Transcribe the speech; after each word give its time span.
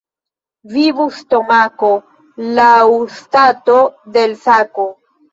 Vivu 0.75 1.03
stomako 1.17 1.89
laŭ 2.59 2.87
stato 3.17 3.75
de 4.15 4.23
l' 4.31 4.39
sako. 4.47 4.87